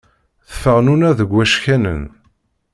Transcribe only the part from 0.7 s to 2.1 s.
nuna deg wackanen.